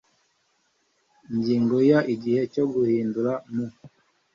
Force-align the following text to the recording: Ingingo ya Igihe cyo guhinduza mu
Ingingo 1.33 1.75
ya 1.89 1.99
Igihe 2.13 2.41
cyo 2.53 2.65
guhinduza 2.73 3.33
mu 3.53 3.65